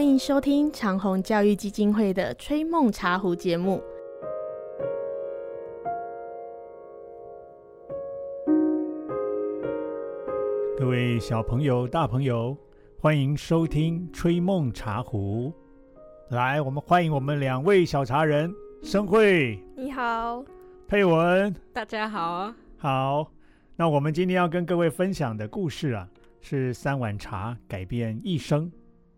[0.00, 3.82] 欢迎收听长虹教育基金会的《吹梦茶壶》节目。
[10.78, 12.56] 各位小朋友、大朋友，
[12.98, 15.52] 欢迎收听《吹梦茶壶》。
[16.34, 18.50] 来，我们欢迎我们两位小茶人，
[18.82, 20.42] 生慧、你好，
[20.88, 21.54] 佩文。
[21.74, 23.30] 大家好，好，
[23.76, 26.08] 那我们今天要跟各位分享的故事啊，
[26.40, 28.72] 是三碗茶改变一生。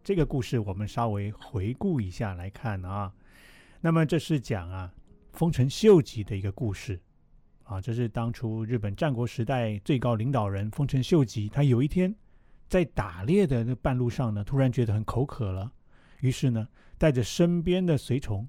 [0.04, 3.12] 这个故事我们稍微回顾一下来看啊。
[3.80, 4.92] 那么这是讲啊，
[5.32, 7.00] 丰臣秀吉的一个故事
[7.62, 7.80] 啊。
[7.80, 12.12] 这是当初日本战国时代最高领导人丰臣秀吉，他有一天
[12.68, 15.72] 在打猎的那半路上呢，突然觉得很口渴了，
[16.20, 16.66] 于是呢，
[16.98, 18.48] 带着身边的随从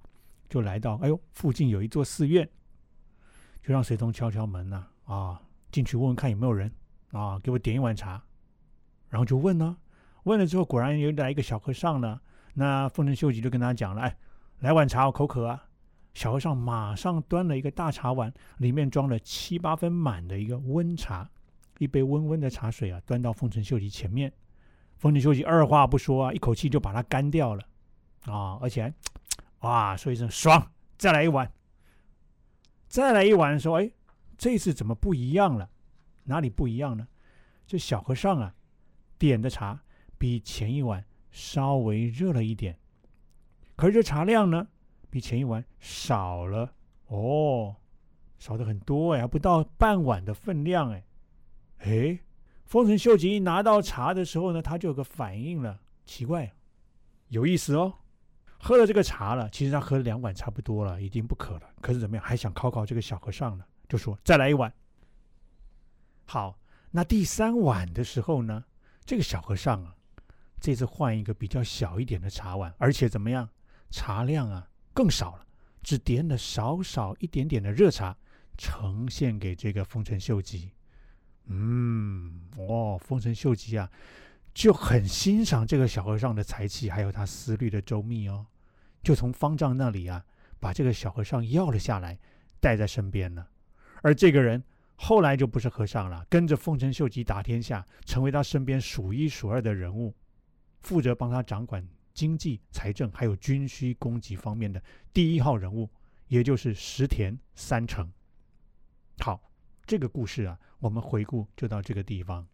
[0.50, 2.50] 就来到，哎呦，附近有一座寺院，
[3.62, 5.40] 就让随从敲敲门呐，啊，
[5.72, 6.72] 进去问问看有没有人
[7.12, 8.24] 啊，给我点一碗茶，
[9.10, 9.78] 然后就问呢。
[10.24, 12.20] 问了之后，果然有来一个小和尚呢。
[12.56, 14.18] 那丰臣秀吉就跟他讲了：“哎，
[14.60, 15.66] 来碗茶，我口渴啊！”
[16.14, 21.28] 小和尚马上端了一个大茶碗，里面装了七八分满的一个温茶，
[21.80, 24.32] 一杯温温的茶水啊，端到丰臣秀吉前面。
[24.98, 27.64] 丰臣秀吉二话不说啊，一口气就把它干掉了
[28.26, 28.60] 啊！
[28.62, 28.94] 而且，
[29.62, 31.52] 哇，说一声爽，再来一碗。
[32.88, 33.92] 再来一碗，说：“哎，
[34.38, 35.68] 这次怎么不一样了？
[36.26, 37.08] 哪里不一样呢？
[37.66, 38.54] 这小和尚啊，
[39.18, 39.82] 点的茶。”
[40.24, 42.80] 比前一碗稍微热了一点，
[43.76, 44.66] 可是这茶量呢，
[45.10, 46.74] 比前一碗少了
[47.08, 47.76] 哦，
[48.40, 51.04] 少的很多哎，还不到半碗的分量哎。
[51.80, 52.20] 哎，
[52.64, 56.54] 丰臣秀吉一拿到茶的时候呢，他就有个反应了，奇怪，
[57.28, 57.94] 有意思哦。
[58.58, 61.70] 喝了这个茶了，其实他喝了两碗差不多了，已经不渴了。
[61.82, 63.66] 可是怎么样，还想考考这个小和尚呢？
[63.90, 64.74] 就说再来一碗。
[66.24, 66.58] 好，
[66.92, 68.64] 那第三碗的时候呢，
[69.04, 69.94] 这个小和尚啊。
[70.64, 73.50] 这次换一个比较小一点的茶碗，而且怎么样？
[73.92, 75.46] 茶量啊更少了，
[75.82, 78.16] 只点了少少一点点的热茶，
[78.58, 80.72] 呈现给这个丰臣秀吉。
[81.48, 83.92] 嗯，哦，丰臣秀吉啊，
[84.54, 88.46] 就很欣赏这个小和尚的才气，还有他思虑的周密哦，
[89.04, 90.24] 就从方丈那里啊，
[90.62, 92.18] 把这个小和尚要了下来，
[92.62, 93.46] 带在身边了。
[94.02, 94.64] 而这个人
[94.96, 100.16] 后来就不是和尚了，跟着丰臣秀吉打天下，成为他身边数一数二的人物。
[100.84, 104.80] 负责帮他掌管经济、财政，还有军需供给方面的
[105.12, 105.90] 第一号人物，
[106.28, 108.12] 也就是石田三成。
[109.20, 109.42] 好，
[109.86, 112.46] 这个故事啊，我们回顾就到这个地方。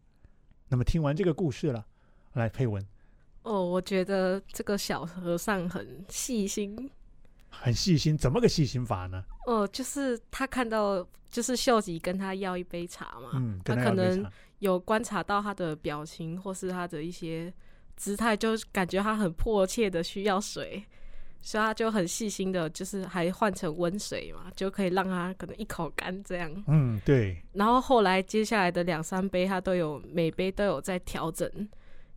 [0.69, 1.85] 那么听完这个故事了，
[2.33, 2.85] 来配文。
[3.41, 6.89] 哦，我觉得这个小和尚很细心，
[7.49, 9.25] 很细心，怎么个细心法呢？
[9.47, 14.23] 哦，就是他看到，就是秀吉跟他要一杯茶嘛，嗯，他可能
[14.59, 17.51] 有观察到他的表情，或是他的一些。
[17.99, 20.81] 姿态就感觉他很迫切的需要水，
[21.41, 26.63] 所以他就很细心的，就是还换成温水嘛，就可以让他可能一口干这样。
[26.67, 27.43] 嗯，对。
[27.51, 31.45] 然后后来接下来的两三杯，他都有每杯都有在调整，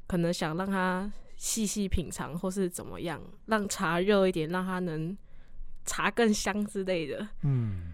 [0.07, 5.19] 可能想让他细细品尝，或是怎么样，让茶热一点，让他能
[5.85, 7.27] 茶更香之类的。
[7.43, 7.93] 嗯，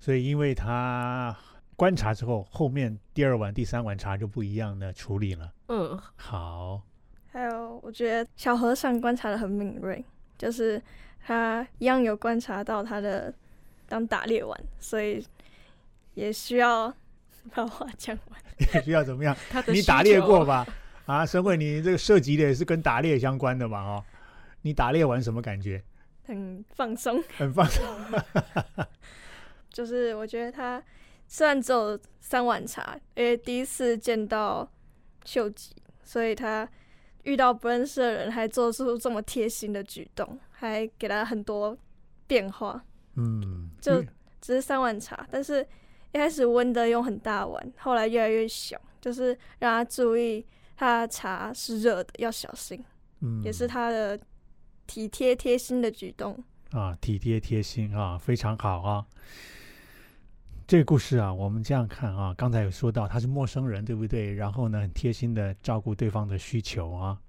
[0.00, 1.36] 所以因为他
[1.76, 5.52] 观察之后，后面第二碗、第三碗茶就不一样的处理了。
[5.68, 6.82] 嗯，好。
[7.32, 10.04] 还有，我觉得小和尚观察的很敏锐，
[10.36, 10.82] 就是
[11.24, 13.32] 他一样有观察到他的
[13.88, 15.24] 当打猎完，所以
[16.14, 16.92] 也需要
[17.54, 18.40] 把话讲完。
[18.74, 19.36] 也 需要怎么样？
[19.68, 20.66] 你打猎过吧？
[21.06, 23.78] 啊，沈慧，你这个涉及的也是跟打猎相关的嘛？
[23.80, 24.04] 哦，
[24.62, 25.80] 你打猎完什么感觉？
[26.26, 27.84] 很放松，很放松。
[29.70, 30.82] 就是我觉得他
[31.28, 34.68] 虽然只有三碗茶，因为第一次见到
[35.24, 36.68] 秀吉，所以他。
[37.24, 41.76] 遇到不认识的人，还做出这么贴心的举动，还给他很多
[42.26, 42.82] 变化。
[43.16, 44.02] 嗯，就
[44.40, 45.66] 只是三碗茶，但是
[46.12, 50.46] 一开始温的用很大碗，后来越来越小，就是让他注意
[50.76, 52.82] 他茶是热的，要小心。
[53.20, 54.18] 嗯，也是他的
[54.86, 59.06] 体贴贴心的举动啊，体贴贴心啊，非常好啊。
[60.70, 64.32] 这个故事啊，我们这样看啊，刚才有说到他是陌生人，对不对？
[64.32, 67.20] 然后呢，很贴心的照顾对方的需求啊。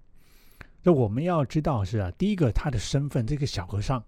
[0.83, 3.99] 那我们要知道是啊，第一个他的身份，这个小和尚；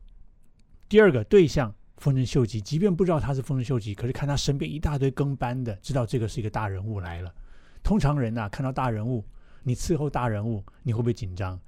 [0.87, 2.61] 第二个对象，丰臣秀吉。
[2.61, 7.33] 即便不知道他是丰臣秀吉，可是看他身边一大堆跟班的，知道这个是一个大人物来了。
[7.81, 9.25] 通常人呐，看到大人物，
[9.63, 11.59] 你伺候大人物，你会不会紧张？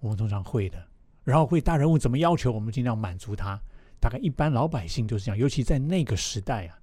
[0.00, 0.84] 我们通常会的。
[1.22, 3.56] 然后会大人物怎么要求，我们尽量满足他。
[4.00, 6.81] 大概一般老百姓就是这样，尤其在那个时代啊。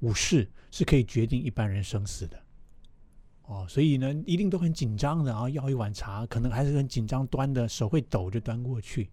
[0.00, 2.38] 武士是可以决定一般人生死的，
[3.44, 9.10] 哦，所以呢，一定都很紧张的啊，要一碗茶，可能还是很紧张，端的手会抖就端过去。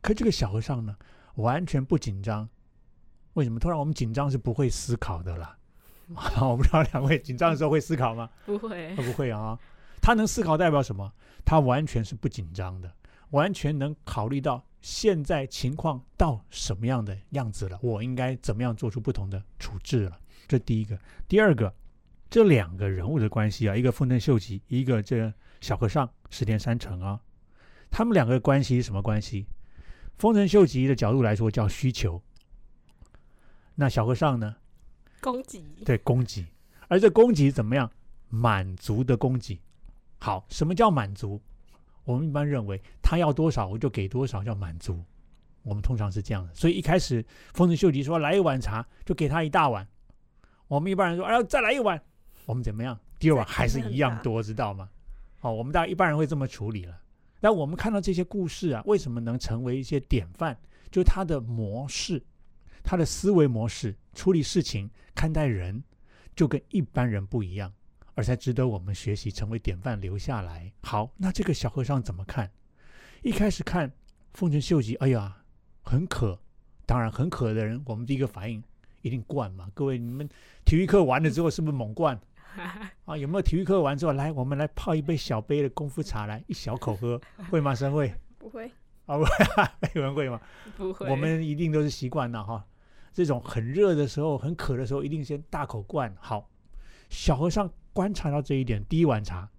[0.00, 0.96] 可这个小和尚呢，
[1.36, 2.48] 完全不紧张。
[3.34, 3.58] 为什么？
[3.58, 5.56] 突然我们紧张是不会思考的啦。
[6.40, 8.28] 我不知道两位紧张的时候会思考吗？
[8.44, 9.58] 不会，他不会啊。
[10.00, 11.12] 他能思考代表什么？
[11.44, 12.92] 他完全是不紧张的，
[13.30, 20.18] 完全能考虑到现在情况到什么样的样子了，我应该怎么样做出不同的处置了。
[20.48, 20.98] 这第一个。
[21.28, 21.72] 第二个，
[22.30, 27.20] 这两个人物的关系啊，一个丰臣秀吉，一个这个小和尚石田三成啊，
[27.90, 29.46] 他们两个关系是什么关系？
[30.18, 32.22] 丰臣秀吉的角度来说叫需求，
[33.74, 34.56] 那小和尚呢？
[35.20, 36.46] 供给对供给，
[36.88, 37.90] 而这供给怎么样？
[38.28, 39.60] 满足的供给。
[40.18, 41.40] 好，什么叫满足？
[42.04, 45.02] 我们一般认为他要多少我就给多少叫满足。
[45.62, 46.52] 我们通常是这样的。
[46.54, 47.24] 所以一开始
[47.54, 49.86] 丰臣秀吉说来一碗茶，就给他一大碗。
[50.72, 52.00] 我们一般人说哎要再来一碗，
[52.46, 52.98] 我们怎么样？
[53.18, 54.88] 第二碗还是一样多，知道吗？
[55.38, 56.98] 好，我们大一般人会这么处理了。
[57.40, 60.56] 但我们看到这些故事啊，为什么能成为一些典范？
[60.90, 62.24] 就是他的模式。
[62.82, 65.84] 他的思维模式、处理事情、看待人，
[66.34, 67.70] 就跟一般人不一样，
[68.14, 70.72] 而才值得我们学习，成为典范，留下来。
[70.82, 72.50] 好，那这个小和尚怎么看？
[73.20, 73.92] 一开始看
[74.32, 75.36] 丰臣秀吉，哎呀，
[75.82, 76.40] 很渴。
[76.86, 78.64] 当然，很渴的人，我们第一个反应
[79.02, 79.68] 一定灌嘛。
[79.74, 80.28] 各位，你们
[80.64, 82.18] 体育课完了之后，是不是猛灌？
[83.04, 87.20] 啊，有没有体育课完之后，来，我们来泡一杯小杯的功夫茶，来一小口喝，
[87.50, 87.74] 会吗？
[87.74, 88.12] 三会？
[88.38, 88.70] 不会。
[89.06, 89.30] 啊，不会。
[89.94, 90.40] 有人会吗？
[90.76, 91.08] 不会。
[91.08, 92.64] 我们一定都是习惯了哈。
[93.12, 96.14] 这种很热的时候、很渴的时候，一定先大口灌。
[96.18, 96.50] 好，
[97.08, 99.50] 小和尚观察到这一点，第一碗茶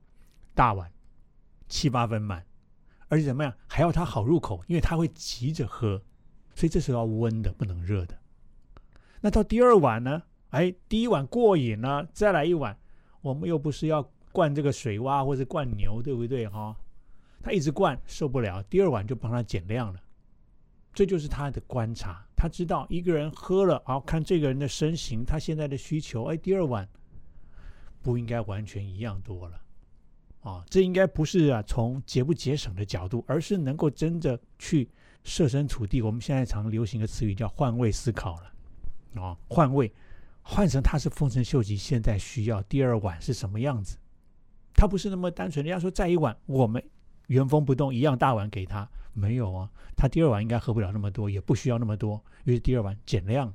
[0.55, 0.91] 大碗，
[1.67, 2.45] 七八分满，
[3.09, 6.01] 而且怎么样，还要它好入口，因为他会急着喝，
[6.55, 8.17] 所以这时候要温的，不能热的。
[9.23, 10.21] 那到第二碗呢？
[10.49, 12.77] 哎，第一碗过瘾了，再来一碗。
[13.21, 14.03] 我们又不是要
[14.33, 16.45] 灌这个水洼或者灌牛，对不对？
[16.45, 16.75] 哈，
[17.41, 19.99] 他一直灌受不了，第二碗就帮他减量了。
[20.93, 26.85] 这就是他的观察，他知道一个人喝了，好看这个人的身形，他现在的需求，哎，第二碗
[28.01, 29.61] 不应该完全一样多了，
[30.41, 34.89] 啊，这应该不是啊从节不节省的角度，而是能够真的去
[35.23, 36.01] 设身处地。
[36.01, 38.52] 我们现在常流行的词语叫换位思考了，
[39.15, 39.91] 啊，换位，
[40.41, 43.97] 换成他是丰臣秀吉现在需要第二碗是什么样子？
[44.73, 46.83] 他不是那么单纯，人家说再一碗，我们
[47.27, 48.89] 原封不动一样大碗给他。
[49.13, 53.53] 没有啊，他第二碗应该喝不了那么多，也不需要那么多，于是第二碗减量，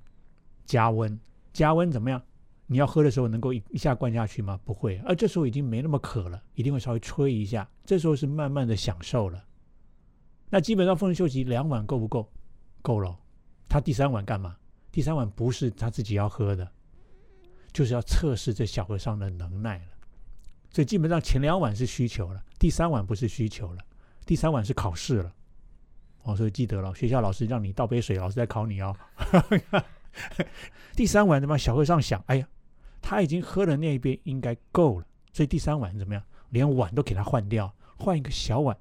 [0.64, 1.19] 加温，
[1.52, 2.22] 加温怎么样？
[2.69, 4.60] 你要喝的时候能够一一下灌下去吗？
[4.64, 9.44] 不会，而这时候已经没那么渴了，一定会稍微吹一下，这时候是慢慢的享受了。
[10.49, 12.31] 那基本上丰臣秀吉两碗够不够？
[12.81, 13.19] 够了，
[13.69, 14.56] 他第三碗干嘛？
[14.98, 16.68] 第三碗不是他自己要喝的，
[17.72, 19.84] 就是要测试这小和尚的能耐了。
[20.72, 23.78] 所以基本上前两碗是需求了，第三碗不是需求了，
[24.26, 25.32] 第三碗是考试了。
[26.24, 28.92] 哦，所以记得了，学校老师让你倒杯水，老师在考你哦。
[30.96, 31.56] 第三碗怎么？
[31.56, 32.48] 小和尚想，哎呀，
[33.00, 35.06] 他已经喝了那一杯，应该够了。
[35.32, 36.20] 所以第三碗怎么样？
[36.48, 38.76] 连碗都给他换掉，换一个小碗，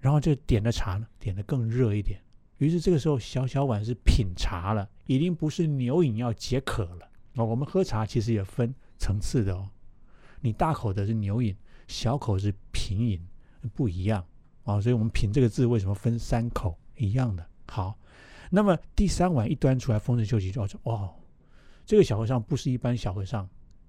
[0.00, 2.22] 然后就点的茶呢，点的更热一点。
[2.58, 7.08] 于是这个时候，小小碗是品茶了，已经不是牛饮要解渴了。
[7.34, 9.68] 哦，我们喝茶其实也分层次的哦，
[10.40, 11.54] 你大口的是牛饮，
[11.86, 13.20] 小口是品饮，
[13.74, 14.24] 不一样。
[14.64, 17.46] 啊，所以我们品这个字为什么分三口一样的？
[17.68, 17.96] 好，
[18.50, 21.08] 那么第三碗一端出来，丰臣秀吉就说：“哇，
[21.84, 23.48] 这个小和尚不是一般小和尚。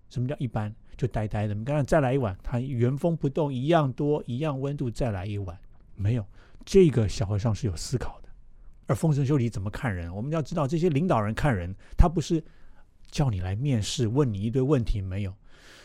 [0.10, 0.74] 什么叫一般？
[0.96, 1.54] 就呆呆的。
[1.54, 5.58] 你刚才再来一碗，他原封不动，一样多，一样温度，再来一碗，
[5.96, 6.26] 没有。
[6.66, 8.27] 这个小和尚是有思考的。
[8.88, 10.13] 而丰臣秀吉怎么看人？
[10.15, 12.44] 我们要知道，这些领导人看人，他不是
[13.12, 15.34] 叫你来面试，问你一堆问题，没有，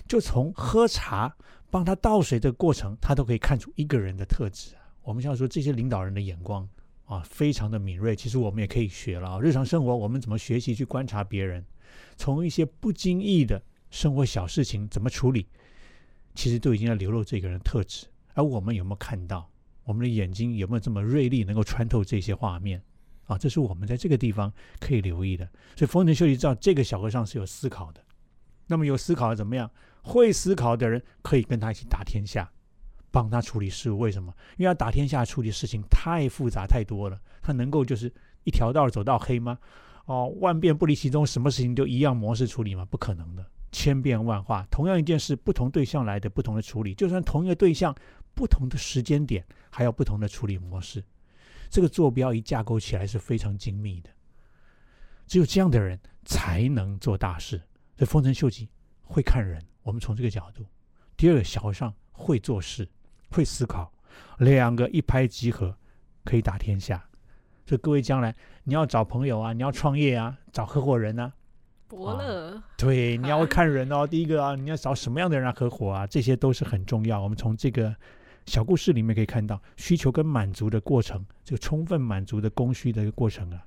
[0.09, 1.37] 就从喝茶
[1.69, 6.69] 帮他倒水的过程，他都可以看出一个人的特质。”我们要说这些领导人的眼光
[7.07, 8.15] 啊，非常的敏锐。
[8.15, 9.41] 其实我们也可以学了啊。
[9.41, 11.65] 日常生活我们怎么学习去观察别人，
[12.17, 15.49] 从一些不经意的生活小事情怎么处理，
[16.37, 18.07] 其实都已经在流露这个人特质。
[18.35, 19.51] 而我们有没有看到？
[19.85, 22.81] 我们的眼睛有没有这么锐利，能够穿透这些画面
[23.25, 23.39] 啊？
[23.39, 25.45] 这是我们在这个地方可以留意的。
[25.77, 28.01] 所以丰臣秀吉知道这个小和尚是有思考的。
[28.67, 29.71] 那么有思考怎么样？
[30.03, 32.51] 会思考的人可以跟他一起打天下。
[33.11, 34.33] 帮他处理事务，为什么？
[34.57, 38.11] 因为要打天下处理事情太复杂太多了，他能够就是
[38.45, 39.59] 一条道走到黑吗？
[40.07, 42.87] 哦，万变不离其宗，什么事情都一样模式处理吗？
[42.87, 44.67] 不可能的，千变万化。
[44.71, 47.95] 同样一件事，不同对象来的不同的处理，就算同一个对象，
[48.35, 51.05] 不同的时间点，还有不同的处理模式。
[51.73, 54.11] 这个坐标一架构起来是非常精密的，
[55.27, 57.57] 只有这样的人才能做大事。
[57.97, 58.69] 所以丰臣秀吉
[59.01, 60.67] 会看人，我们从这个角度。
[61.17, 62.87] 第二个小和尚会做事，
[63.31, 63.91] 会思考，
[64.41, 65.75] 两个一拍即合，
[66.27, 67.03] 可以打天下。
[67.65, 71.33] 所以各位将来你要找朋友啊，你要创业啊，找合伙人啊，
[71.89, 74.07] 伯乐，对，你要会看人哦。
[74.07, 77.19] 第一个啊，你要找什么样的人来合伙啊，这些都是很重要。
[77.23, 77.97] 我们从这个
[78.47, 83.67] 小故事里面可以看到，需求跟满足的过程，这个充分满足的供需的一个过程啊。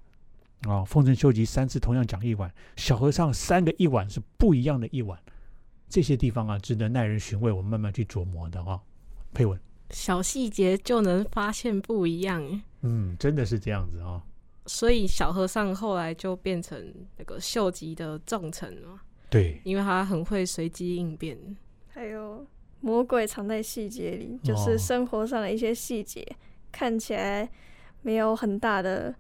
[0.67, 5.19] 哦，丰臣秀吉三次同样讲一碗，小和尚三个一碗是不一样的一碗，
[5.87, 8.81] 这些地方啊，值得耐人寻味，我们慢慢去琢磨的啊。
[9.33, 9.59] 配文，
[9.91, 12.61] 小细节就能发现不一样。
[12.81, 14.23] 嗯，真的是这样子啊、
[14.65, 21.37] 所以小和尚后来就变成那个秀吉的重臣了，对，因为他很会随机应变。
[21.87, 22.45] 还有
[22.85, 26.23] 魔鬼藏在细节里，就哦是生活上的一些细节，
[26.71, 27.49] 看起来
[28.03, 29.11] 没有很大的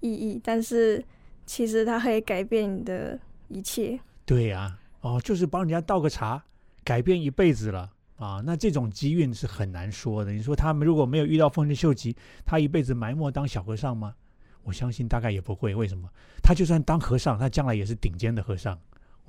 [0.00, 1.00] 意义，但是
[1.46, 3.16] 其实它可以改变你的
[3.46, 4.00] 一切。
[4.26, 6.42] 对呀、哦，就是帮人家倒个茶，
[6.82, 8.42] 改变一辈子了啊！
[8.44, 10.32] 那这种机运是很难说的。
[10.32, 14.16] 你说他们如果没有遇到丰臣秀吉，他一辈子埋没当小和尚吗？
[14.64, 15.72] 我相信大概也不会。
[15.76, 16.08] 为什么？
[16.42, 18.76] 他就算当和尚，他将来也是顶尖的和尚。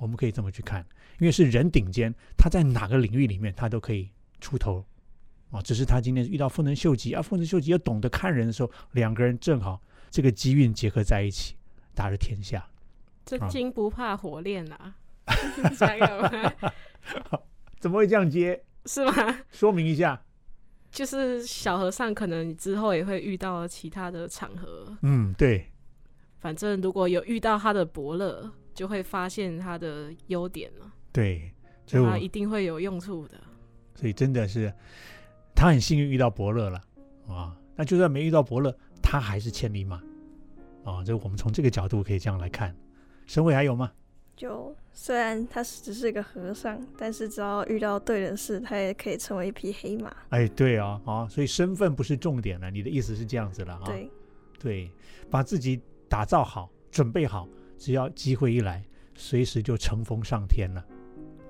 [0.02, 0.84] 我们可以这么去看，
[1.20, 4.84] 因为是人顶尖，他在哪个领域里面他都可以出头
[5.52, 5.62] 啊。
[5.62, 9.80] 只是他今天遇到丰臣秀吉，而丰臣秀吉又懂得看人的时候，两个人正好
[10.10, 11.54] 这个机运结合在一起，
[11.94, 12.58] 打了天下。
[12.58, 12.68] 啊
[13.24, 14.96] 真金不怕火炼啊，
[15.78, 16.52] 这样吗？
[17.78, 18.60] 怎么会这样接？
[18.86, 19.38] 是吗？
[19.52, 20.20] 说明一下。
[20.90, 24.98] 就是小和尚，可能之后也会遇到其他的场合。
[25.02, 25.70] 嗯，对，
[26.40, 31.52] 反正如果有遇到他的伯乐，就会发现他的优点了，对，
[31.86, 33.38] 他一定会有用处的。
[33.94, 34.72] 所以真的是
[35.54, 36.82] 他很幸运遇到伯乐了
[37.28, 37.56] 啊。
[37.74, 40.02] 那就算没遇到伯乐，他还是千里马
[40.84, 41.02] 啊。
[41.04, 42.74] 这我们从这个角度可以这样来看。
[43.26, 43.90] 申伟还有吗？
[44.34, 50.14] 就虽然他只是个和尚，但是只要遇到对的事，他也可以成为一匹黑马。
[50.30, 52.70] 哎，对啊，啊，所以身份不是重点了。
[52.70, 53.82] 你的意思是这样子了啊？
[53.84, 54.10] 对，
[54.58, 54.90] 对，
[55.30, 57.46] 把自己打造好，准备好，
[57.82, 58.80] 只要机会一来，
[59.16, 60.84] 随时就乘风上天了。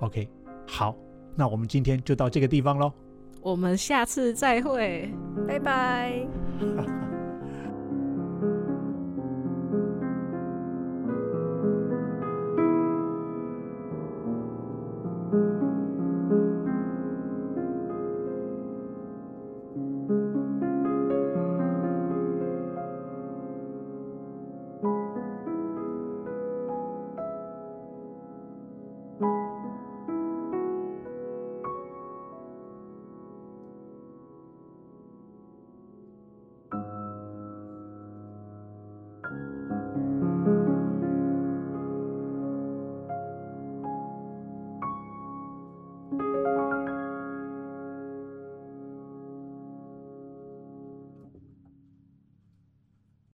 [0.00, 0.26] OK，
[0.66, 0.96] 好，
[1.36, 2.90] 那我们今天就到这个地方喽。
[3.42, 5.12] 我们下次再会。
[5.46, 6.26] 拜拜。
[6.78, 7.00] 啊